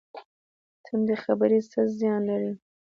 [0.85, 2.53] تندې خبرې څه زیان لري؟